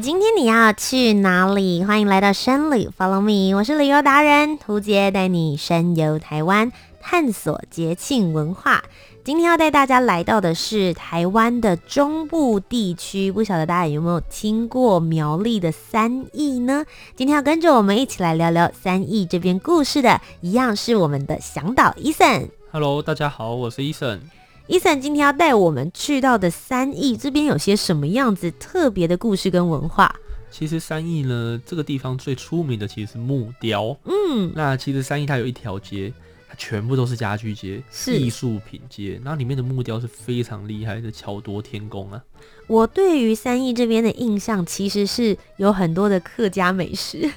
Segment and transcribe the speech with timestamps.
[0.00, 1.84] 今天你要去哪里？
[1.84, 8.82] 欢迎来到深旅，Follow me，我是旅游达人屠洁，带你深游台湾，探索节庆文化。
[9.22, 16.84] 今天要带大家来到的是台湾的中部地区，不晓得大家有没有听过苗栗的三义呢？
[17.14, 22.48] 今天要跟着我们一起来聊聊三义这边故事的，一样是我们的向导 Eason。
[22.72, 24.18] Hello，大家好，我是 Eason。
[24.66, 30.10] 伊森今天要带我们去到的三义这边有些什么样子特别的故事跟文化？
[30.50, 33.94] 其实三义呢，这个地方最出名的其实是木雕。
[34.04, 36.23] 嗯，那其实三义它有一条街，它
[36.56, 42.22] 全部都是家具街、艺术品街，然后里面的木雕是非常厉害的，巧夺天工啊。
[42.66, 47.30] 我对于三义这边的印象其实是有很多的客家美食。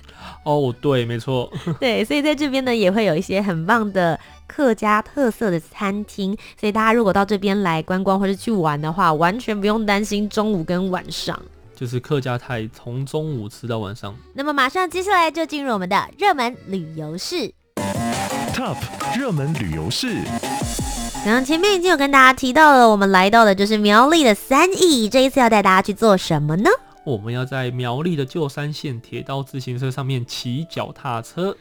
[0.43, 1.51] 哦，对，没错。
[1.79, 4.19] 对，所以在这边呢也会有一些很棒的。
[4.47, 11.38] 客家特色的餐厅，所以大家如果到这边来观光或者去玩的话，完全不用担心中午跟晚上，
[11.75, 14.15] 就是客家菜从中午吃到晚上。
[14.33, 17.51] 那么马上接下来就进入我们的热门旅游市
[18.58, 18.75] ，Top
[19.16, 20.23] 热门旅游市。
[21.23, 26.69] 刚刚前面已经有跟大家提到了，我们来到的就是苗栗的三义，这一次要带大家去做什么呢？
[27.03, 31.55] 我们要在苗栗的旧山线铁道自行车上面骑脚踏车。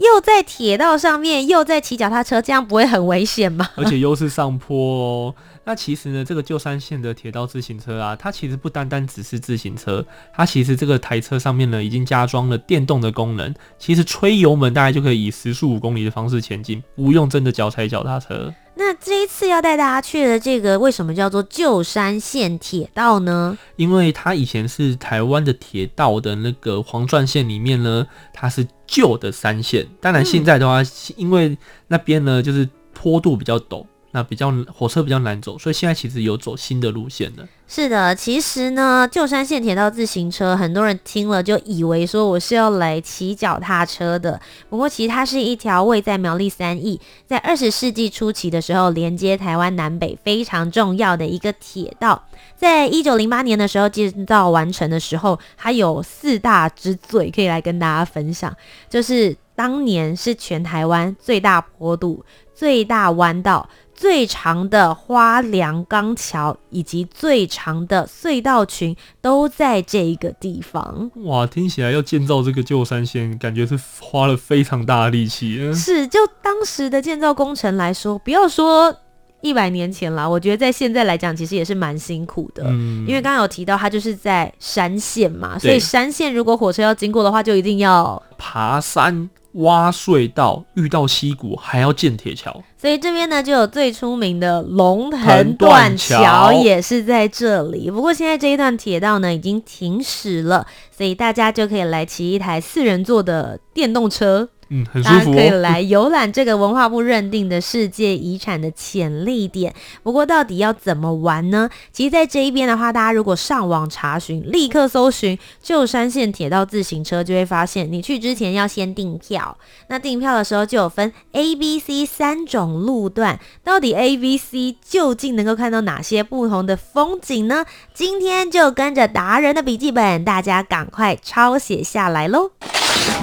[0.00, 3.68] 又在铁道上面，又在骑脚踏车，这样不会很危险吗？
[3.76, 5.34] 而且又是上坡哦。
[5.64, 13.54] 那其实呢，这个旧山线的铁道自行车啊，它其实不单单只是自行车，它其实这个台车上面呢，已经加装了电动的功能。
[13.78, 18.52] 其实吹油门，大概就可以以时速五公里的方式前进，不用真的脚踩脚踏车。
[18.82, 23.58] 那这一次要带大家去的这个，为什么叫做旧山线铁道呢？
[23.76, 29.86] 因为它以前是台湾的铁道的那个黄钻线里面呢，它是旧的山线。
[30.00, 30.80] 当然现在的话，
[31.18, 31.58] 因为
[31.88, 33.84] 那边呢就是坡度比较陡。
[34.12, 37.46] 那比较火车比较难走，所以现在其实有走新的路线的。
[37.68, 44.40] 是的，其实呢，旧山线铁道自行车，很多人听了就以为说我是要来骑脚踏车的。
[44.68, 52.20] 不过其实它是一条位在苗栗三义，在二十世纪初期的时候，连接台湾南北非常重要的一个铁道。
[52.56, 58.52] 在一九零八年的时候建造完成的时候，它有四大之最可以来跟大家分享，
[58.88, 63.70] 就是当年是全台湾最大坡度、最大弯道。
[64.00, 71.10] 最长的花梁钢桥以及最长的隧道群都在这一个地方。
[71.26, 75.70] 哇，听起来要建造这个旧山线，感觉是花了非常大的力气。
[75.74, 78.96] 是，就当时的建造工程来说，不要说
[79.42, 82.64] 一百年前啦，我觉得在现在来讲，其实也是蛮辛苦的。
[82.66, 89.30] 嗯，因为刚刚有提到，它就是在山线嘛，所以山线如果火车要经过的话，就一定要爬山。
[89.54, 97.90] 挖隧道，遇到溪谷还要建铁桥，所以这边呢就有最出名的龙腾断桥，也是在这里。
[97.90, 100.64] 不过现在这一段铁道呢已经停驶了，
[100.96, 104.48] 所以大家就可以来骑一台四人座的电动车。
[104.70, 105.18] 嗯，很舒服哦。
[105.18, 109.74] 大家可以来游览这个文化部认定的世界遗产的潜力点。
[110.02, 111.68] 不过，到底要怎么玩呢？
[111.92, 119.56] 其实，在这一边的话，大家如果上网查询，立刻搜寻旧山线铁道自行车，就会发现，你去之前要先订票。
[119.88, 127.64] 那订票的时候就有分 A、B、C 三种路段，到底 A、B、C 究竟能够看到哪些不同的风景呢？
[127.92, 132.52] 今天就跟着达人的笔记本，大家赶快抄写下来喽！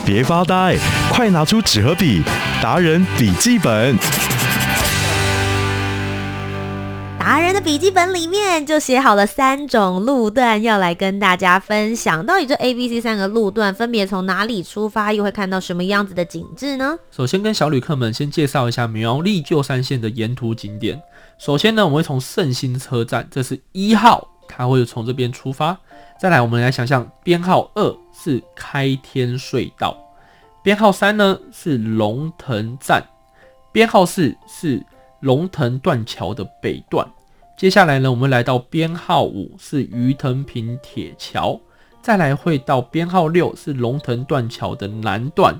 [0.05, 0.77] 别发呆，
[1.11, 2.21] 快拿出纸和笔，
[2.61, 3.97] 达人笔记本。
[7.19, 12.25] 达人的笔记本里面就写好了三种路段，要来跟大家分享。
[12.25, 16.97] 到底这 A、B、C 三个路段分别从哪里出发，又会看到什么样子的景致呢？
[17.11, 21.01] 首先跟小旅客们先介绍一下苗栗旧山线的沿途景点。
[21.37, 25.77] 首先呢，我们会从圣心车站，这是一号，它会从这边出发。
[26.21, 27.97] 再来，我们来想象编号二。
[28.19, 29.95] 是开天隧道，
[30.63, 33.03] 编号三呢是龙腾站，
[33.71, 34.83] 编号四是
[35.19, 37.07] 龙腾断桥的北段。
[37.55, 41.59] 接下来呢，我们来到编号五是鱼藤坪铁桥，
[42.01, 45.55] 再来会到编号六是龙腾断桥的南段。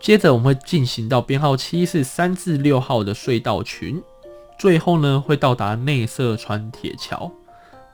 [0.00, 4.00] 接着我们会进行到编号七是三至六号的隧道群，
[4.56, 7.30] 最后呢会到达内社川铁桥。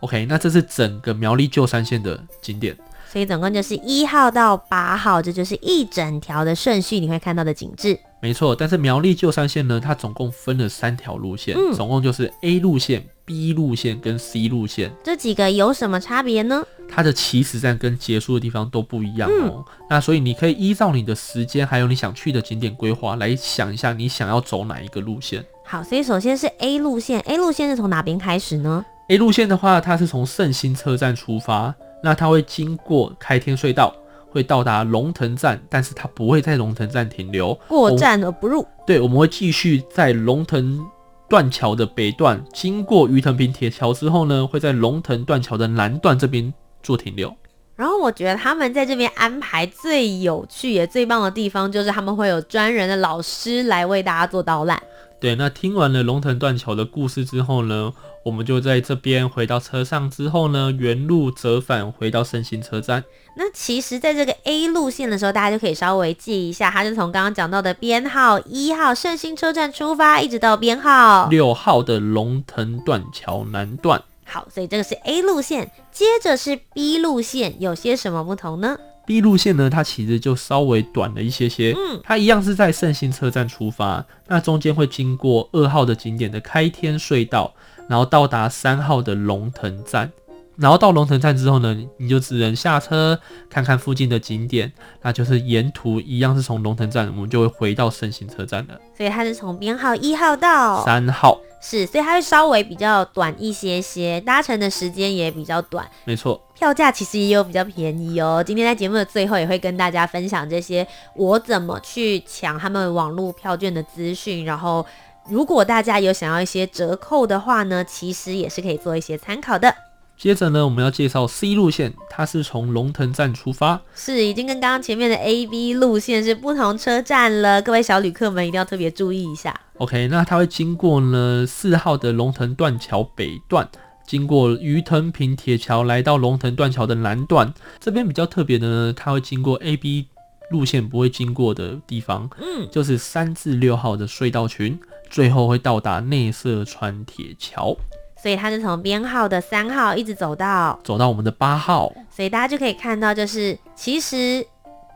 [0.00, 2.76] OK，那这是整个苗栗旧山线的景点。
[3.14, 7.96] 所以总共就是一号到八号，这就是一整条的顺序，你会看到的景致。
[8.20, 14.90] 没错，但是苗栗旧山线呢，它总共分了三条路线，嗯，总共就是 A 路线、B 路线跟 C 路线。
[15.04, 16.64] 这几个有什么差别呢？
[16.88, 19.64] 它的起始站跟结束的地方都不一样哦。
[19.64, 25.40] 嗯，那所以你可以依照你的时间，还有你想去的景点规划来想一下，你想要走哪一个路线。
[25.64, 31.72] 好，所以首先是 A 路线，A 路线是从哪边开始呢？A 路线的话，它是从圣心车站出发。
[32.04, 33.94] 那它会经过开天隧道，
[34.28, 38.66] 会到达龙腾站，但是它不会在龙腾站停留，过站而不入。
[38.86, 40.84] 对，我们会继续在龙腾
[41.30, 46.52] 断桥的北段，经过鱼藤坪铁桥之后呢，会在龙腾断桥的南段这边
[46.82, 47.34] 做停留。
[47.74, 54.80] 然后我觉得他们在这边安排最有趣也最棒的地方，就是他们会有专人的老师来为大家做导览。
[55.24, 57.94] 对，那听完了龙腾断桥的故事之后呢，
[58.26, 63.02] 我们就在这边回到车上之后呢，原路折返回到胜兴车站。
[63.34, 74.02] 那其实，在这个 A 路线的时候，大家就可以稍微记一下，它是从刚刚讲到的编号一号圣心车站出发，一直到编号六号的龙腾断桥南段。
[74.26, 81.72] 好，所以这个是 A 路线，接着是 B 路线，有些什么不同呢？B 路线呢，它其实就稍微短了一些些。
[81.76, 87.54] 嗯，它一样是在圣心车站出发，那中间会经过二号的景点的开天隧道，
[87.88, 90.10] 然后到达三号的龙腾站，
[90.56, 93.18] 然后到龙腾站之后呢，你就只能下车
[93.50, 94.72] 看看附近的景点，
[95.02, 98.80] 那就是沿途一样是从龙腾站，我们就会回到圣心车站了。
[98.96, 101.38] 所以它是从编号一号到三号。
[101.66, 105.90] 是，所以它会稍微比较短一些些，搭乘的时间也比较短。
[106.04, 108.44] 没错，票价其实也有比较便宜哦。
[108.46, 114.44] 今天在节目的最后也会跟大家分享这些我怎么去抢他们网络票券的资讯。
[114.44, 114.84] 然后，
[115.30, 119.74] 如果大家有想要一些折扣的话呢，其实也是可以做一些参考的。
[120.16, 127.60] 接着呢，我们要介绍 C 路线，它是从龙腾站出发，是已经跟刚刚前面的 A、B 路线是不同车站了。
[127.60, 129.60] 各位小旅客们一定要特别注意一下。
[129.78, 133.68] OK，那它会经过呢四号的龙腾断桥北段，
[134.06, 137.52] 经过鱼藤坪铁桥，来到龙腾断桥的南段。
[137.80, 140.06] 这边比较特别的呢，它会经过 A、B
[140.50, 144.78] 路线不会经过的地方，嗯，就是三至六号的隧道群，
[145.10, 147.76] 最后会到达内社川铁桥。
[148.24, 150.78] 所以它是从编号的三号一直走到。
[150.82, 154.42] 走到我们的八号，所以大家就可以看到，就是其实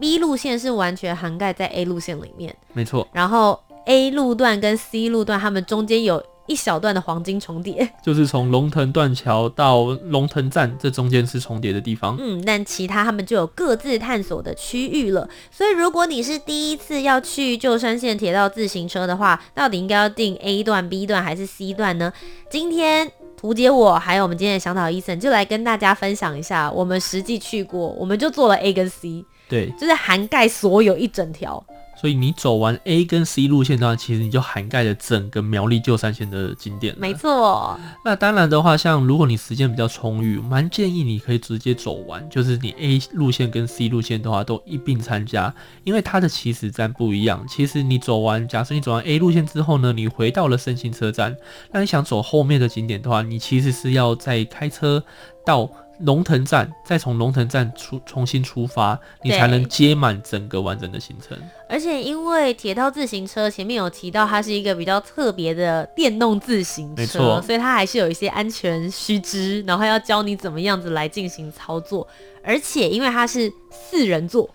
[0.01, 3.07] B 路线是完全涵盖在 A 路线里面，没错。
[3.13, 12.17] 然后 A 路段跟 C 路段，它们中间有一小段的黄金重叠， 就是从龙腾断桥到龙腾站这中间是重叠的地方。
[12.19, 15.29] 嗯，但其他他们就有各自探索的区域了。
[15.53, 22.13] 所以如果你是第一次要去旧山线铁道自行车的话，到底应该要定 A 段、B 段还是 C 段呢？
[22.51, 23.13] 今天。
[23.41, 31.65] 图解我，还有我们今天的向导医生，就来跟大家分享一下，我们实际去过，我们就做了 A 跟 C，对，就是涵盖所有一整条。
[32.01, 36.95] 所以你走完 A 跟 C 路线的话，其实你就涵盖了整个苗栗旧山线的景点。
[36.97, 37.79] 没错。
[38.05, 45.53] 那当然的话，像如果你时间比较充裕，蛮建议你可以直接走完，就是你 A 路线跟 C 路线的话都一并参加，
[45.85, 47.45] 因为它的起始站不一样。
[47.49, 51.37] 其实你走完，假设你走完 A 路线之后呢，你回到了胜兴车站，
[51.73, 55.03] 那你想走后面的景点的话，你其实是要再开车
[55.45, 55.69] 到。
[56.01, 61.37] 龙腾站，再从龙腾站出重新出发，你才能接满整个完整的行程。
[61.69, 72.07] 而且因为铁道自行车前面有提到，它是一个比较特别的电动自行车，没错，所以它还是有一些安全须知，然后要教你怎么样子来进行操作。
[72.43, 74.49] 而且因为它是四人座。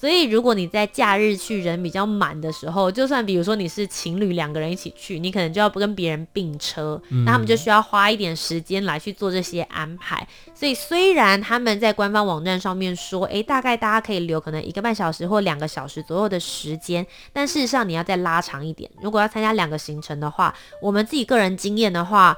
[0.00, 10.26] 所以如果你在假日去人比较满的时候，就算比如说你是情侣两个人一起去，你可能就要不跟别人并车，嗯，那他们就需要花一点时间来去做这些安排。
[10.54, 18.90] 所以虽然他们在官方网站上面说，诶，大概大家可以留可能一个半小时或两个小时左右的时间，但事实上你要再拉长一点。
[19.00, 22.36] 如果要参加两个行程的话，我们自己个人经验的话。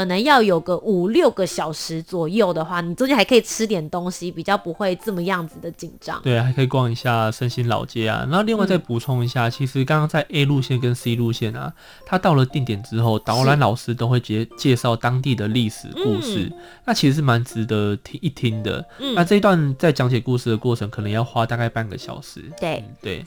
[0.00, 6.18] 可能要有个五六个小时左右的话，你中间还可以吃点东西，比较不会这么样子的紧张。
[6.22, 8.26] 对，还可以逛一下身心老街啊。
[8.26, 11.70] 然后另外再补充一下，嗯、其实刚刚在 A 路线跟 C 路线啊，
[12.06, 16.52] 他到了定点之后，导览老师都会介介绍当地的历史故事，嗯、
[16.86, 18.82] 那其实是蛮值得听一听的。
[19.00, 22.42] 嗯、那这一段在讲解故事的过程，可能要花大概半个小时。
[22.58, 23.24] 对、嗯、对。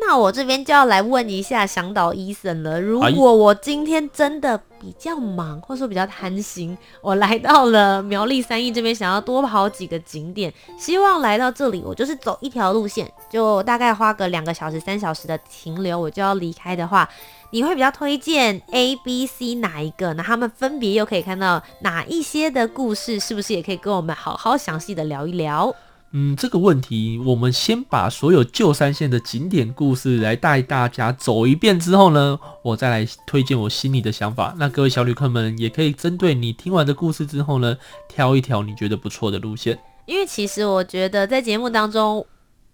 [0.00, 2.80] 那我这边就要来问一下向导 Eason 了。
[2.80, 17.08] 如果我今天真的比较忙，或者说比较贪心，我来到了苗栗三义这边，想要多跑几个景点，希望来到这里，我就是走一条路线，就大概花个两个小时、三小时的停留，我就要离开的话，
[17.50, 20.14] 你会比较推荐 A、B、C 哪一个？
[20.14, 23.20] 那他们分别又可以看到哪一些的故事？
[23.20, 25.74] 是不是也可以跟我们好好详细的聊一聊？
[26.12, 34.52] 嗯，这个问题，我们先把所有旧三线的景点故事来带大家走一遍之后呢，我再来推荐我心里的想法。
[34.58, 37.76] 那各位小旅客们也可以针对你听完的故事之后呢，
[38.08, 39.78] 挑一条你觉得不错的路线。
[40.06, 42.26] 因为其实我觉得在节目当中。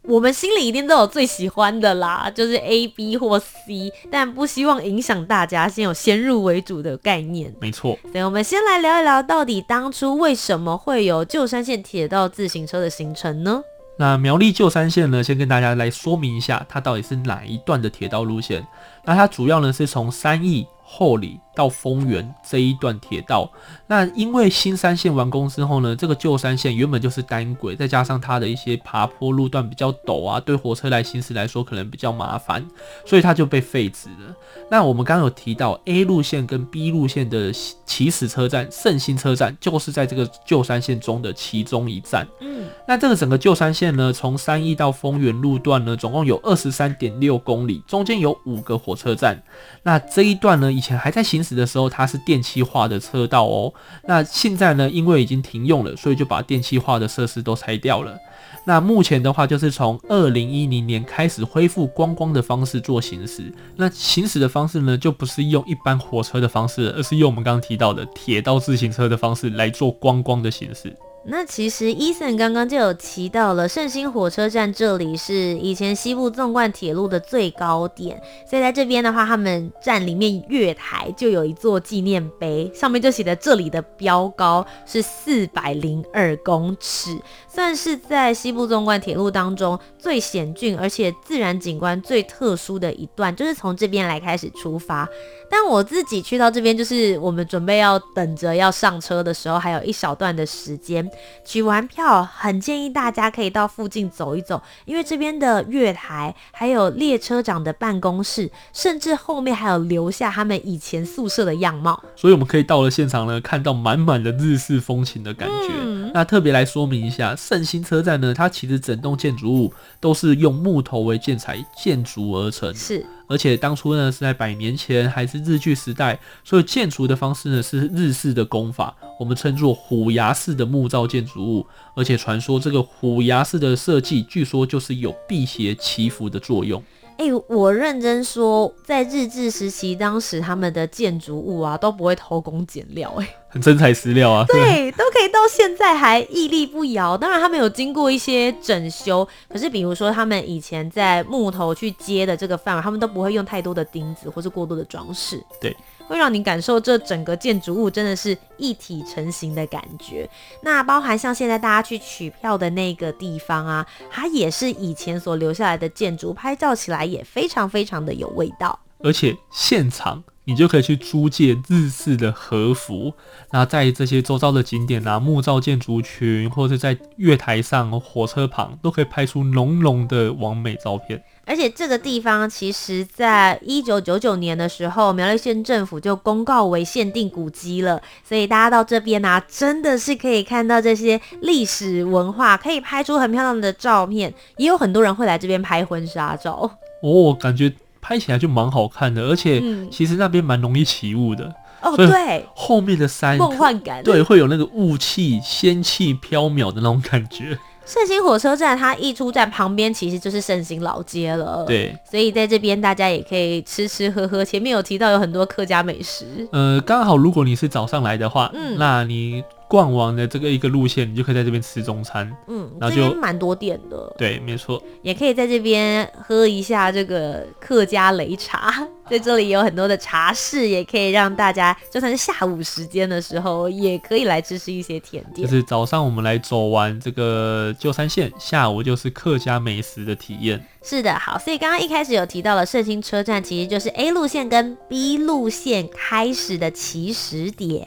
[0.08, 7.52] 我们心里一定都有最喜欢的啦，就是 A、B 或 C，但不希望影响大家先有先入为主的概念。
[7.60, 13.60] 没错，所以我们先来聊一聊，到底当初为什么会有旧山线铁道自行车的形成呢？
[13.98, 18.64] 那苗栗旧山线呢，先跟大家来说明一下，它到底是哪一段的铁道路线。
[19.04, 23.50] 那它主要呢是从三义、后里到丰原这一段铁道，
[23.88, 32.64] 那因为新三线完工之后呢，这个旧三线原本就是单轨，再加上它的一些爬坡路段比较陡啊，对火车来行驶来说可能比较麻烦，
[33.04, 34.36] 所以它就被废止了。
[34.68, 37.52] 那我们刚刚有提到 A 路线跟 B 路线的
[37.84, 42.26] 起始车站圣心车站，就是在这个旧山线中的其中一站。
[42.40, 49.40] 嗯，那这个整个旧山线呢，从三义到丰原路段呢，总共有二十三点六公里，中间有五个火车站。
[49.84, 53.72] 那这一段呢，以前还在行驶的时候，它是电气化的车道哦。
[54.04, 58.18] 那现在呢，因为已经停用了，所以就把电气化的设施都拆掉了。
[58.64, 63.52] 那目前的话，就是从二零一零年开始恢复观光的方式做行驶。
[63.76, 70.96] 那行驶的方式呢，就不是用一般火车的方式，而是用我们刚刚提到的铁道自行车的方式来做观光的形式。
[71.28, 87.18] 那其实伊森刚刚就有提到了圣心火车站，这里是以前西部纵贯铁路的最高点，所以在这边的话，他们站里面月台就有一座纪念碑，上面就写的这里的标高是四百零二公尺，
[87.48, 95.08] 算是在西部纵贯铁路当中最险峻而且自然景观最特殊的一段，就是从这边来开始出发。
[95.50, 101.08] 但我自己去到这边，就是我们准备要等着要上车的时候，还有一小段的时间。
[101.44, 112.02] 取完票，很建议大家可以到附近走一走，因为这边的月台，还有列车长的办公室，甚至后面还有留下他们以前宿舍的样貌。
[112.16, 115.95] 所以我们可以到了现场呢，看到满满的日式风情的感觉。
[116.12, 122.74] 那特别来说明一下，圣心车站呢，它其实整栋建筑物都是用木头为建材建筑而成。
[122.74, 123.04] 是。
[123.28, 131.66] 而且当初呢是在百年前，还是日据时代，所以建筑的方式呢是日式的工法，我们称作虎牙式的木造建筑物。
[131.96, 136.80] 而且传说这个虎牙式的设计，据说就是有辟邪祈福的作用。
[137.18, 144.44] 哎、欸，我认真说，在日治时期，当时他们的建筑物啊都不会偷工减料、欸，哎，很真材实料啊。
[144.46, 147.16] 对，都可以到现在还屹立不摇。
[147.16, 155.42] 当然，他们有经过一些整修，可是比如说他们以前在木头去接的这个范围，他们都不会用太多的钉子或是过多的装饰。
[155.60, 155.74] 对。
[156.06, 160.28] 会让你感受这整个建筑物真的是一体成型的感觉。
[160.62, 168.78] 那包含像现在大家去取票的那个地方啊，它也是以前所留下来的建筑，拍照起来也非常非常的有味道。
[169.00, 173.12] 而且现场你就可以去租借日式的和服，
[173.52, 181.22] 那在这些周遭的景点啊、木造建筑群，或者在月台上、火车旁，都可以拍出浓浓的完美照片。
[181.46, 188.02] 而且这个地方，其实在一九九九年的时候，苗栗县政府就公告为限定古迹了。
[188.28, 194.34] 所以大家到这边呢、啊，真的是可以看到这些历史文化，可以拍出很漂亮的照片。
[194.56, 196.68] 也有很多人会来这边拍婚纱照。
[197.02, 201.44] 哦，感觉拍起来就蛮好看的，而且其实那边蛮容易起雾的。
[201.80, 207.56] 嗯、哦，对，后面的山梦幻感，对，会有那个雾气、仙气飘渺的那种感觉。
[207.86, 211.64] 胜兴火车站，它一出站旁边其实就是盛兴老街了。
[211.66, 214.44] 对，所以在这边大家也可以吃吃喝喝。
[214.44, 216.46] 前面有提到有很多客家美食。
[216.52, 219.42] 呃，刚好如果你是早上来的话，嗯，那你。
[219.68, 222.32] 逛完的这个一个路线，你就可以在这边吃中餐。
[222.46, 224.14] 嗯，然后就蛮多店的。
[224.16, 224.80] 对，没错。
[225.02, 235.46] 也可以在这边喝一下这个客家擂茶，在这里有很多的茶室，也可以让大家就算是下午时间的时候，也可以来吃吃一些甜点。
[235.46, 240.60] 就是早上我们来走完这个旧山线，下午就是客家美食的体验。
[240.82, 247.86] 是的，好，所以刚刚一开始有提到了圣心车站，其实就是 A 路线跟 B 路线开始的起始点。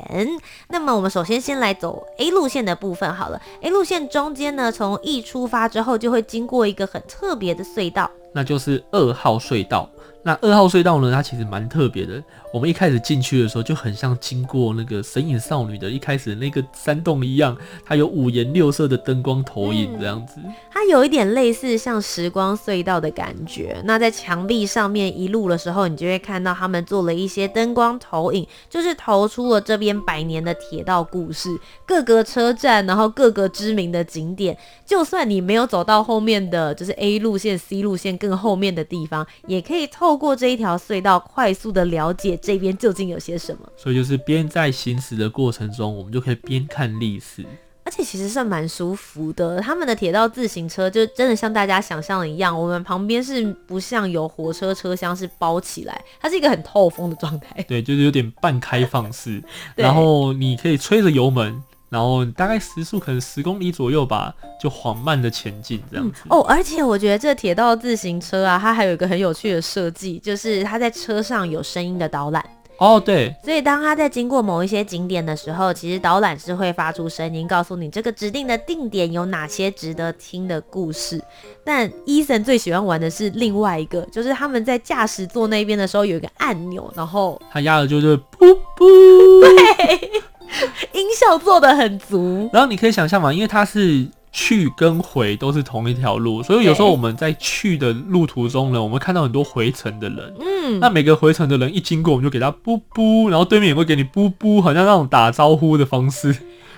[0.69, 3.41] 那么我们首先先来走 A 路线的部分好了。
[3.61, 9.89] A 路线中间呢，从一出发之后就会经过一个很特别的隧道，那就是二号隧道。
[10.23, 12.21] 那二号隧道呢，它其实蛮特别的。
[12.51, 20.37] 我们一开始进去的时候，就很像经过那个《神隐少女》的一开始的那个山洞一样，它有五颜六色的灯光投影这样子。
[20.43, 23.79] 嗯，它有一点类似像时光隧道的感觉。
[23.85, 31.49] 那在墙壁上面一路的时候，你就会看到他们做了一些灯光投影，就是投出了这边百年的铁道故事，
[31.85, 34.57] 各个车站，然后各个知名的景点。
[34.87, 42.38] 就算你没有走到后面的就是 A 路线、C 路线更后面的地方，也可以透过这一条隧道快速的了解。
[42.41, 43.69] 这边究竟有些什么？
[43.75, 47.45] 所以就是边在行驶的过程中，我们就可以边看历史，
[47.83, 49.59] 而且其实算蛮舒服的。
[49.59, 57.63] 他们的铁道自行车就真的像大家想象的一样，我们旁边是不像有火车车厢是包起来，它是一个很透风的状态。
[57.67, 59.41] 对，就是有点半开放式，
[59.75, 61.61] 然后你可以吹着油门。
[61.89, 66.21] 然后大概时速可能十公里左右吧，就缓慢的前进这样子。
[66.25, 66.37] 嗯。
[66.37, 72.45] 哦，而且我觉得这铁道自行车啊，它还有一个很有趣的设计，就是它在车上有声音的导览。
[72.77, 73.35] 哦，对。
[73.43, 81.21] 所以当它在经过某一些景点的时候，其实导览是会发出声音，告诉你这个指定的定点有哪些值得听的故事。
[81.65, 89.41] 但 Ethan 最喜欢玩的是另外一个，就是他们在驾驶座那边的时候有一个按钮，然后他压了就是噗噗。
[89.41, 90.21] 对。
[90.93, 106.35] 音效做的很足，然后你可以想象嘛，因为它是去跟回都是同一条路，所以有时候我们在去的路途中呢，我们看到很多回程的人，嗯，那每个回程的人一经过，我们就给他噗噗，然后对面也会给你噗噗，好像那种打招呼的方式。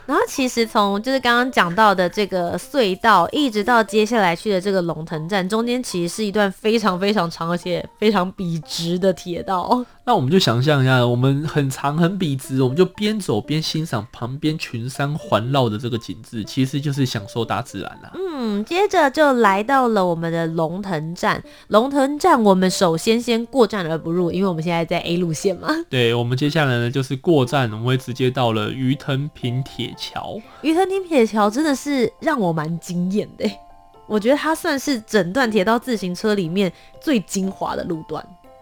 [0.07, 9.85] 然后其实从就是刚刚讲到的这个隧道，一直到接下来去的这个龙腾站，中间其实是一段非常非常长而且非常笔直的铁道。
[10.11, 18.11] 那我们就想象一下，我们很长很笔直，我们就边走边欣赏旁边群山环绕的这个景致，其实就是享受大自然啦。
[18.15, 21.41] 嗯，接着就来到了我们的龙腾站。
[21.69, 25.69] 龙腾站，我们首先先过站而不入，因为我们现在在 A 路线嘛。
[25.89, 30.37] 对，我们接下来呢就是过站，我们会直接到了鱼藤坪铁桥。
[30.61, 33.49] 鱼藤坪铁桥真的是让我蛮惊艳的，
[34.07, 38.21] 我觉得它算是整段铁道自行车里面最精华的路段。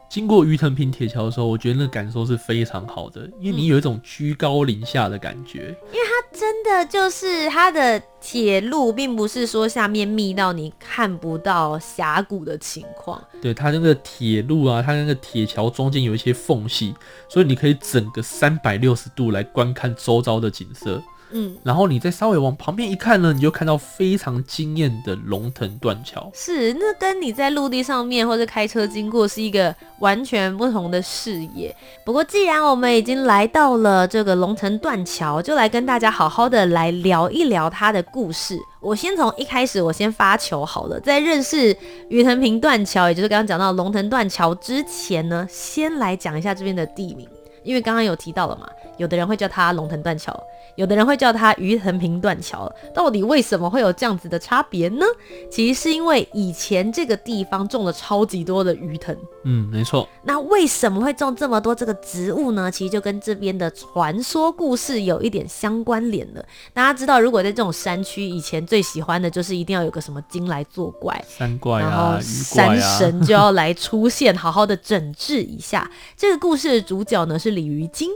[0.09, 5.77] 经过鱼藤坪铁桥的时候，我觉得那感受是非常好的，因为你有一种居高临下的感觉。
[5.93, 13.23] 因为它真的就是它的铁路，并不是说下面密到你看不到峡谷的情况。
[13.39, 16.95] 对，它那个铁路啊，它那个铁桥中间有一些缝隙，
[17.29, 20.99] 所以你可以整个三百六十度来观看周遭的景色。
[21.31, 26.29] 嗯，然后你再稍微往旁边一看呢，你就看到非常惊艳的龙腾断桥。
[26.33, 31.75] 是，那跟你在陆地上面或者开车经过是一个完全不同的视野。
[32.03, 38.57] 不过，既然我们已经来到了这个龙腾断桥，就来跟大家好好的来聊一聊它的故事。
[38.81, 40.99] 我先从一开始，我先发球好了。
[40.99, 41.75] 在认识
[42.09, 47.27] 鱼藤平断桥，也就是刚刚讲到龙腾断桥之前呢，先来讲一下这边的地名，
[47.63, 50.33] 因为刚刚有提到了嘛，有的人会叫它龙腾断桥。
[50.75, 55.05] 有的人会叫它鱼藤坪断桥，到底为什么会有这样子的差别呢？
[55.49, 59.15] 其实是因为以前这个地方种了超级多的鱼藤。
[59.43, 60.07] 嗯，没错。
[60.23, 62.69] 那为什么会种这么多这个植物呢？
[62.71, 66.45] 其实就跟这边的传说故事有一点相关联了。
[66.73, 75.89] 大家知道，如果在这种山区，以前最喜欢的就是一定要有个什么精来作怪，山怪啊，然后山神就要来出现，好好的整治一下。
[76.15, 78.09] 这个故事的主角呢是鲤鱼精。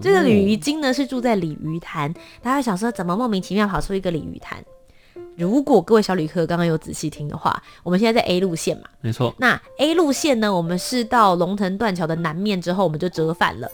[0.00, 4.62] 这个鲤鱼精呢是住在鲤鱼潭，大家想说怎么莫名其妙跑出一个鲤鱼潭？
[5.36, 9.34] 如果各位小旅客刚刚有仔细听的话，我们现在在 A 路线嘛，没错。
[9.38, 13.68] 那 A 路线呢，我们是到龙腾断桥的南面之后，我们就折返了。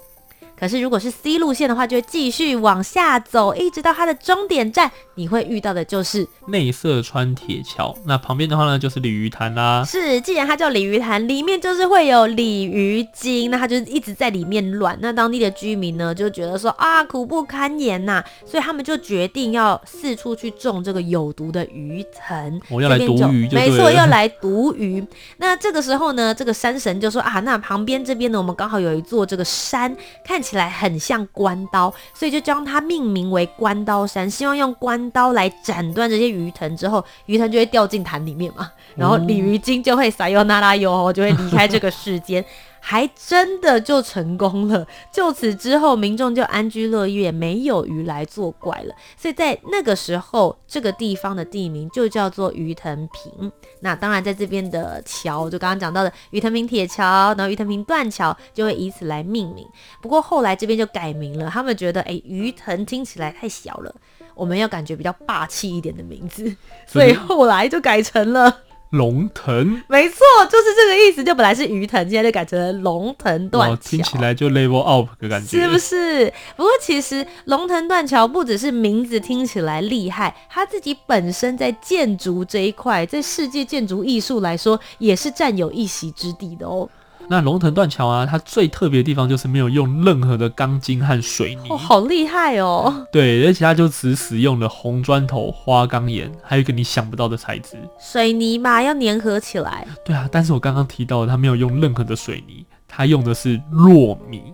[0.60, 7.96] 可是，如果是 C 路线的话，就会继续往下走，一直到它的终点站，你会遇到的就是内色川铁桥。
[8.04, 9.82] 那旁边的话呢，就是鲤鱼潭啦。
[9.82, 14.98] 是，既然它叫鲤鱼潭，里面就是会有鲤鱼精，那它就一直在里面乱。
[15.00, 22.60] 那当地的居民呢，就觉得说啊，苦不堪言呐，所以他们就决定要四处去种这个有毒的鱼藤。
[22.68, 25.02] 我要来毒鱼就，没错，要来毒鱼。
[25.38, 42.44] 那这个时候呢，这个山神就说啊，那旁边这边呢，我们刚好有一座这个山，看起来起来很像关刀，所以就将它命名为关刀山，希望用关刀来斩断这些鱼藤之后，鱼藤就会掉进潭里面嘛，然后鲤鱼精就会撒哟那拉哟，就会离开这个世间。
[42.80, 48.94] 还真的就成功了， 就此之后，民众就安居乐业，没有鱼来作怪了。
[49.16, 53.52] 所以在那个时候，这个地方的地名就叫做鱼藤坪。
[53.80, 59.66] 那当然，在这边的桥，就刚刚讲到的鱼藤坪铁桥，然后鱼藤坪断桥，就会以此来命名。
[60.02, 63.94] 不过后来这边就改名了，他们觉得，哎，鱼藤听起来太小了，
[64.34, 68.62] 我们要感觉比较霸气一点的名字，所以后来就改成了。
[68.90, 70.18] 龙腾，没错，
[70.50, 71.22] 就是这个意思。
[71.22, 76.32] 就本来是鱼藤，现在就改成了龙腾断桥，听起来就 level up 的感觉，是不是？
[76.56, 86.88] 不过其实龙腾断桥不只是名字听起来厉害，它自己本身在建筑这一块，在世界建筑艺术来说，也是占有一席之地的哦。
[87.30, 93.06] 那龙腾断桥啊，它最特别的地方就是没有用任何的钢筋和水泥，哦，好厉害哦！
[93.12, 99.86] 对，而且它就只使用了红砖头、花岗岩，还有一个你想不到的材质——水泥嘛，要粘合起来。
[100.04, 104.52] 对啊，但是我刚刚提到的，它没有用任何的水泥，它用的是糯米。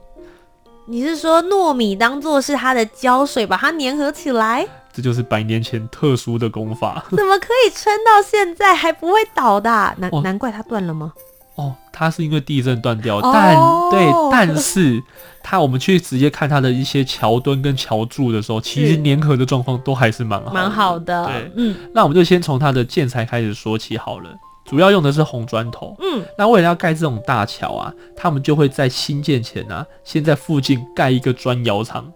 [0.87, 4.69] 你是说糯米当做是它的胶水，把它粘合起来？
[4.93, 7.05] 这就是百年前特殊的功法。
[7.11, 9.95] 怎么可以撑到现在还不会倒的啊？
[9.97, 11.13] 难难怪它断了吗？
[11.57, 15.03] 哦，它是因为地震断掉，但、哦、对，但是
[15.43, 21.27] 它我们去直接看它的一些桥墩跟桥柱的时候，其实粘合的状况都还是蛮好的，蛮好的。
[21.27, 24.31] 对，嗯，那我们就先从它的建材开始说起好了。
[24.65, 32.13] 主要用的是红砖头，嗯，那为了要盖这种大桥啊，他们就会在新建前啊，先在附近盖一个砖窑厂。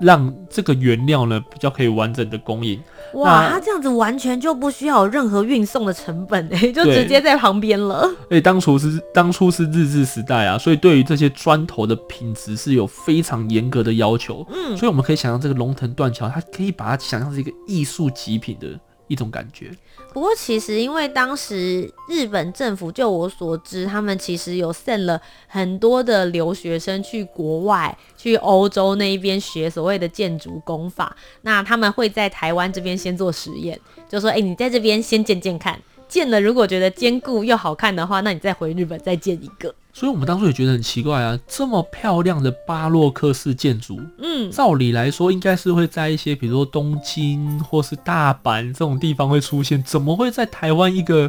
[0.00, 2.80] 让这个原料呢比较可以完整的供应。
[3.14, 8.06] 哇，它这样子完全就不需要有任何运送的成本哎， 就直接在旁边了。
[8.28, 14.46] 哎，当初是当初是日治时代啊，所以对于这些砖头的品质是有非常严格的要求。
[14.52, 19.70] 嗯，所以我们可以想象这个龙腾断桥，它可以把它想象是一个艺术极品的一种感觉。
[20.12, 31.14] 不过，其实因为当时日本政府，就我所知，他们其实有送了很多的留学生去国外，去欧洲那一边学所谓的建筑工法。
[31.42, 51.28] 那他们会在台湾这边先做实验，就说：“哎，你在这边先建建看，建了如果觉得坚固又好看的话，那你再回日本再建一个。”所以，我们当初也觉得很奇怪啊，这么漂亮的巴洛克式建筑，嗯，照理来说应该是会在一些比如说东京或是大阪这种地方会出现，怎么会在台湾一个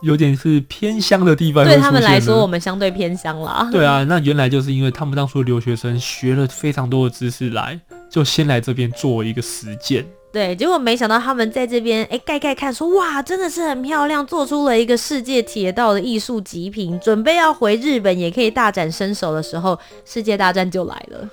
[0.00, 1.66] 有点是偏乡的地方？
[1.66, 3.68] 对他们来说，我们相对偏乡了。
[3.70, 7.78] 对啊，那原来就是因为他们当初留学生学了非常多的知识来，
[8.10, 10.06] 就先来这边做一个实践。
[10.32, 21.28] 对，结果没想到他们在这边哎盖盖看说哇，真的是很漂亮，做出了一个世界铁道的艺术极品，准备要回日本也可以大展身手的时候，世界大战就来了。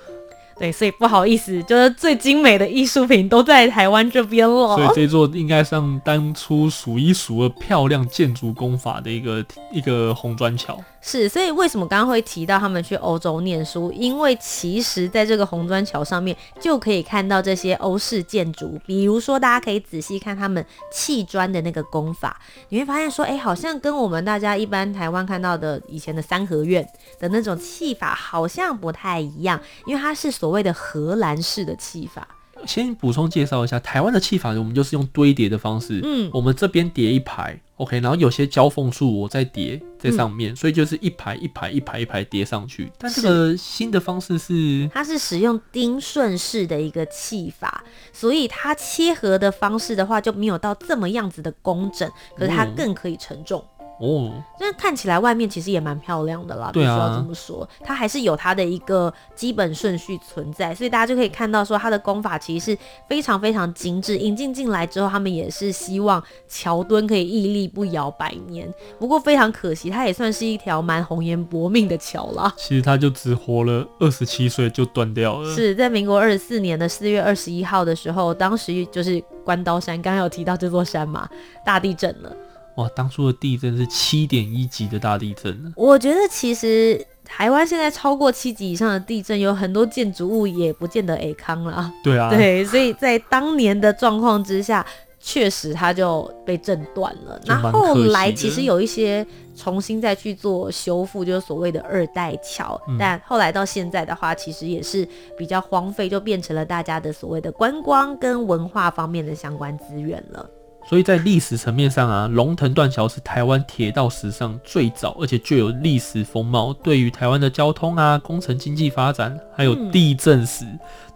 [0.58, 4.76] 对，所以不好意思，就是最精美的艺术品都在台湾这边了。
[4.76, 10.78] 所以 这座应该上当初数一数二漂亮建筑工法的一个一个红砖桥。
[11.02, 13.90] 是，所以为什么刚刚会提到他们去欧洲念书？
[13.92, 26.86] 因为其实在这个红砖桥上面就可以看到这些欧式建筑，比如说大家可以仔细看他们砌砖的那个工法，你会发现说，哎，好像跟我们大家一般台湾看到的以前的三合院
[27.18, 32.28] 的那种砌法好像不太一样，因为它是所谓的荷兰式的砌法。
[32.66, 36.00] 先补充介绍一下台湾的砌法，我们就是用堆叠的方式。
[36.02, 42.90] 嗯，我们这边叠一排，OK，然后有些交缝处我再叠在上面，嗯，所以就是一排一排一排一排叠上去。
[42.98, 53.64] 但这个新的方式是，它是使用钉顺式的一个砌法，所以它切合的方式的话就没有到这么样子的工整，可是它更可以承重。
[54.00, 64.16] 哦，那看起来外面其实也蛮漂亮的啦，必须要这么说，它还是有它的一个基本顺序存在，所以大家就可以看到说它的功法其实是非常非常精致。
[64.16, 68.72] 引进进来之后，他们也是希望桥墩可以屹立不摇百年。
[68.98, 72.50] 不过非常可惜，它也算是一条蛮红颜薄命的桥啦。
[72.56, 75.54] 其实它就只活了二十七岁就断掉了。
[75.54, 81.28] 是在民国二十四年的四月二十一号的时候，当时就是关刀山，刚刚有提到这座山嘛，
[81.66, 82.34] 大地震了。
[82.80, 85.72] 哇，当初的地震是七点一级的大地震。
[85.76, 91.92] 我觉得其实台湾现在超过七级以上的地震，有很多建筑物也不见得会康了。
[92.02, 94.84] 对啊，对，所以在当年的状况之下，
[95.18, 97.38] 确实它就被震断了。
[97.44, 102.80] 那后来其实有一些重新再去做修复，就是所谓的二代桥。
[102.88, 102.96] 嗯。
[102.98, 110.48] 但后来到现在的话，其实也是比较荒废，就变成了大家的所谓的观光跟文化方面的相关资源了。
[110.90, 120.64] 所以在历史层面上啊，龙腾断桥是台湾铁道史上最早而且具有历史风貌，对于台湾的交通啊、工程经济发展，还有地震史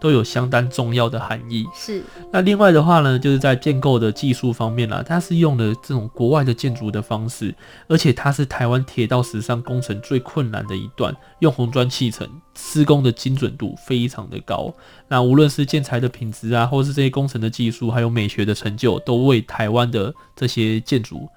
[0.05, 1.65] 都有相当重要的含义。
[1.73, 2.03] 是。
[2.31, 7.55] 那另外的话呢，就是在建构的技术方面啦，它是用的这种国外的建筑的方式，
[7.87, 12.29] 而且它是台湾铁道史上工程最困难的一段，用红砖砌成。
[12.57, 14.73] 施工的精准度非常的高，
[15.09, 21.27] 那无论是建材的品质啊，或是这些工程的技术，还有美学的成就，都为台湾的这些建筑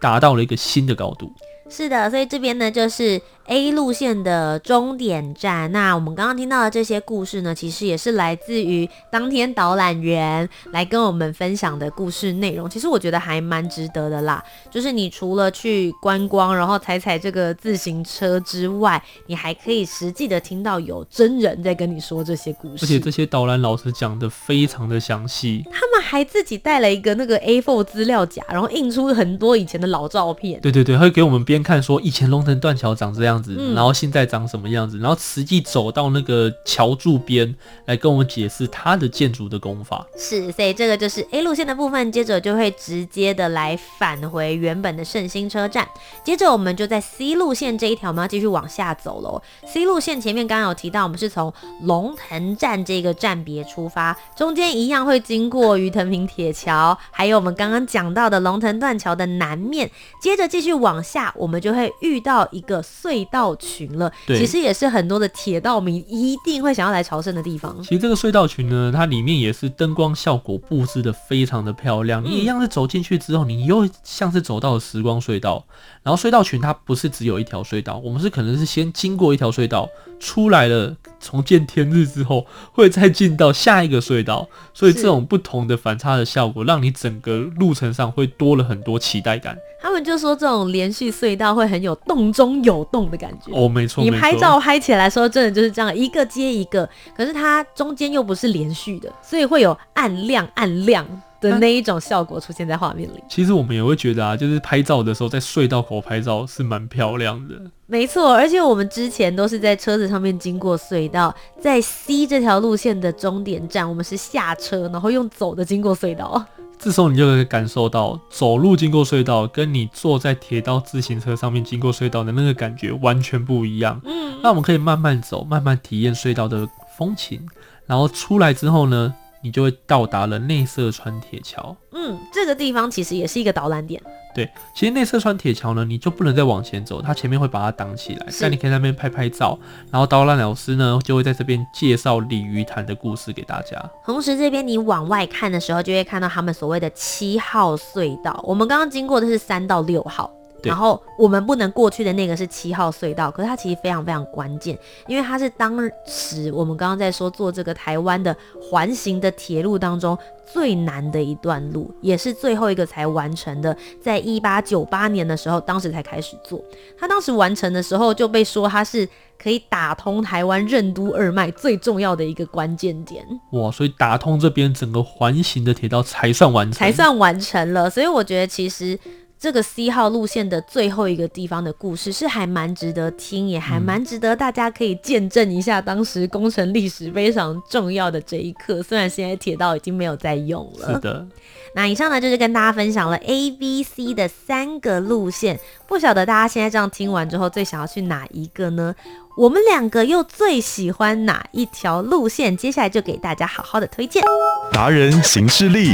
[0.00, 1.30] 达到了一个新的高度。
[1.68, 5.70] 是的，所以这边呢，就是 A 路线的终点站。
[5.72, 12.70] 那我们刚刚听到的这些故事呢，其实也是来自于当天导览员来跟我们分享的故事内容。
[12.70, 14.42] 其实我觉得还蛮值得的啦。
[14.70, 22.84] 就是你除了去观光，然后踩踩这个自行车之外，你还可以实际的听到有真人在跟你说这些故事。
[22.84, 25.64] 而且这些导览老师讲的非常的详细。
[25.72, 30.60] 他们还自己带了一个那个 A4 资料夹，然后印出很多以前的老照片。
[30.60, 33.42] 对对对，他会给我们边看说以前龙腾断桥长这样。
[33.42, 34.98] 子，嗯、然后现在长什么样子？
[34.98, 40.06] 然后实际走到那个桥柱边来跟我们解释它的建筑的功法。
[40.16, 42.10] 是，所以这个就是 A 路线的部分。
[42.10, 45.86] 接着就会直接的来返回原本的圣心车站。
[46.24, 49.42] 接着我们就在 C 路线这一条，我们要继续往下走喽。
[49.66, 59.90] C 路线前面刚刚有提到，我们是从龙腾站这个站别出发，中间一样会经过鱼藤坪铁桥，还有我们刚刚讲到的龙腾断桥的南面。
[60.20, 67.76] 接着继续往下，我们就会遇到一个隧道群了，对其实也是很多的铁道迷一定会想要来朝圣的地方。
[67.82, 72.24] 其实这个隧道群呢，它里面也是灯光效果布置的非常的漂亮。
[72.24, 75.64] 你一样是走进去之后，你又像是走到了时光隧道。
[76.02, 89.56] 然后隧道群它不是只有一条隧道，我们是可能是先经过一条隧道出来了，重见天日之后会再进到下一个隧道，所以这种不同的反差的效果，让你整个路程上会多了很多期待感。
[89.80, 93.52] 他们就说这种连续隧道会很有洞中有洞的感觉。
[93.52, 101.06] 哦，没错，你拍照拍起来的时候，真的就是这样一个接一个，可是它中间又不是连续的，所以会有暗亮暗亮
[101.40, 103.22] 的那一种效果出现在画面里。
[103.28, 107.54] 其实我们也会觉得啊，就是拍照的时候在隧道口拍照是蛮漂亮的。
[107.86, 116.44] 没错，而且我们之前都是在车子上面经过隧道，在 C 这条路线的终点站，我们是下车，然后用走的经过隧道。
[116.78, 123.98] 这时候你就可以感受到走路经过隧道，跟你坐在铁道自行车上面经过隧道的那个感觉完全不一样。
[124.04, 126.68] 嗯，那我们可以慢慢走，慢慢体验隧道的
[126.98, 127.40] 风情，
[127.86, 131.76] 然后出来之后呢，你就会到达了内社川铁桥。
[131.92, 134.00] 嗯，这个地方其实也是一个导览点。
[134.34, 139.58] 对，其实内社川铁桥呢，你就不能再往前走，它前面会把它挡起来，但你可以在那边拍拍照，
[139.90, 143.82] 然后导览老师呢就会在这边介绍鲤鱼潭的故事给大家。
[144.04, 148.38] 同时，这边你往外看的时候，就会看到他们所谓的七号隧道。
[148.44, 150.30] 我们刚刚经过的是三到六号。
[150.66, 160.16] 然后我们不能过去的那个是七号隧道，可是它其实非常非常关键，因为它是当时我们刚刚在说做这个台湾的环形的铁路当中
[160.52, 166.62] 最难的一段路，也是最后一个才完成的，在一八九八年的时候，当时才开始做。
[166.98, 173.24] 它当时完成的时候就被说它是可以打通台湾任督二脉最重要的一个关键点。
[173.52, 177.90] 哇，所以打通这边整个环形的铁道才算完成，才算完成了。
[177.90, 178.98] 所以我觉得其实。
[179.38, 188.82] 这个 C 号路线的最后一个地方的故事是还蛮值得听，也还蛮值得大家可以见证一下当时工程历史非常重要的这一刻。
[188.82, 190.94] 虽然现在铁道已经没有在用了。
[190.94, 191.26] 是的。
[191.74, 195.60] 那以上呢就是跟大家分享了 A、B、C 的三个路线。
[195.86, 198.94] 不晓得大家现在这样听完之后，最想要去哪一个呢？
[199.36, 202.56] 我们两个又最喜欢哪一条路线？
[202.56, 204.24] 接下来就给大家好好的推荐。
[204.72, 205.92] 达人行事历。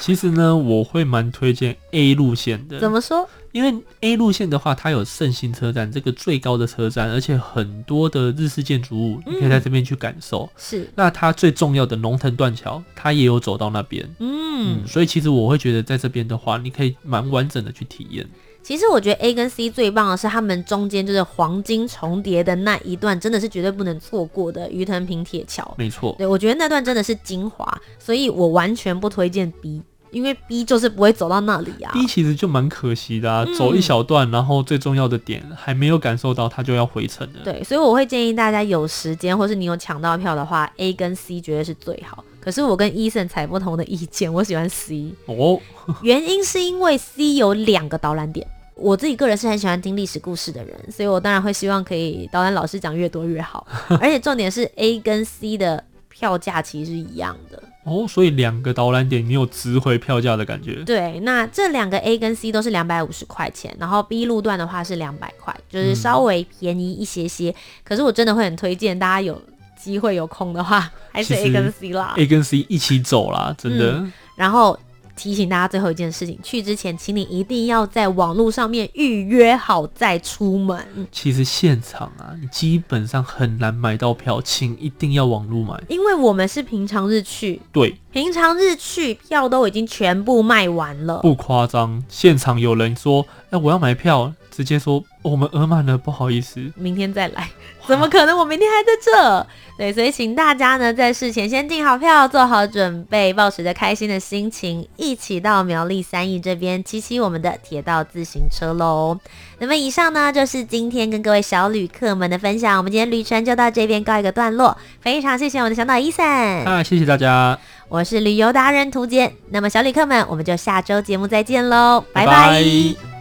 [0.00, 2.80] 其实呢，我会蛮推荐 A 路线的。
[2.80, 3.28] 怎么说？
[3.58, 10.44] 因为 A 路线的话，它有圣心车站这个最高的车站，而且很多的日式建筑物，你可以在这边去感受。
[10.44, 10.90] 嗯、是。
[10.94, 14.08] 那它最重要的龙腾断桥，它也有走到那边。
[14.20, 14.86] 嗯，嗯。
[14.86, 18.24] 所以其实我会觉得，在这边的话，你可以蛮完整的去体验。
[18.62, 25.74] 其实我觉得 A 跟 C 最棒的是，他们中间就是黄金重叠的那一段，真的是绝对不能错过的鱼藤坪铁桥。
[25.76, 26.14] 没错。
[26.16, 29.82] 对，我觉得那段真的是精华，所以我完全不推荐 B。
[30.10, 37.40] 因为 B 就是不会走到那里啊，B 其实就蛮可惜的啊，嗯、走一小段，然后最重要的点还没有感受到，它就要回程了。
[37.44, 42.24] 对，所以我会建议大家有时间，或是你有抢到票的话，A 跟 C 绝对是最好。
[42.40, 45.60] 可是我跟 Eason 采不同的意见，我喜欢 C 哦，
[46.02, 53.66] 原因是因为 C 有两个导览点，我自己个人是很喜欢听历史故事的人，所以我当然会希望可以导览老师讲越多越好，
[54.00, 57.62] 而且重点是 A 跟 C 的票价其实是一样的。
[57.88, 60.82] 哦，所以两个导览点你有值回票价的感觉。
[60.84, 67.50] 对，那这两个 A 跟 C 都是两百五十块钱，然后 B 路段的话是两百块，就是稍微便宜一些些。
[67.50, 69.40] 嗯、可是我真的会很推荐大家有
[69.76, 72.14] 机会有空的话，还是 A 跟 C 啦。
[72.16, 73.92] A 跟 C 一起走啦，真的。
[73.92, 74.78] 嗯、然后。
[75.18, 80.78] 提醒大家最后一件事情，去之前请你一定要在网络上面预约好再出门。
[81.10, 85.82] 其实现场啊，你基本上很难买到票，请一定要网络买。
[85.88, 92.02] 因为我们是平常日去，对，平常日去票都已经全部卖完了，不夸张。
[92.08, 97.48] 现场有人说：“哎、欸，我要买票。”直接说我们额满了，不好意思，明天再来。
[97.86, 98.36] 怎么可能？
[98.36, 99.46] 我明天还在这。
[99.78, 109.16] 对，所以请大家呢在事前先订好票，做好准备，保持着开心的心情，一起到苗栗三义这边骑骑我们的铁道自行车喽。
[109.60, 114.76] 那么以上呢就是今天跟各位小旅客们的分享，我们今天旅程就到这边告一个段落。
[115.00, 117.56] 非常谢谢我的小岛 Eason，啊，谢谢大家，
[117.88, 119.32] 我是旅游达人涂杰。
[119.50, 122.32] 那么小旅客们，我们就下周节目再见喽，拜拜。
[122.32, 123.17] 拜拜。